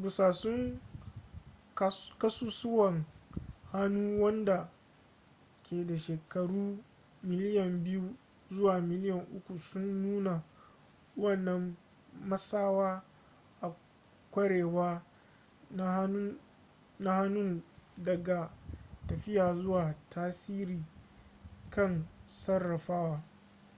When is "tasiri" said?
20.10-20.82